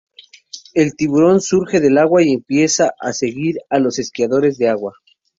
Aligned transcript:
El 0.73 0.95
tiburón 0.95 1.41
surge 1.41 1.79
del 1.79 1.99
agua 1.99 2.23
y 2.23 2.33
empieza 2.33 2.85
a 2.87 2.93
perseguir 3.03 3.57
a 3.69 3.77
los 3.77 3.99
esquiadores 3.99 4.57
de 4.57 4.67
agua. 4.69 4.93